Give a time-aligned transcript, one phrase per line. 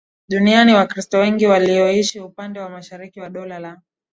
[0.29, 3.81] duniani Wakristo wengi walioishi upande wa mashariki wa Dola la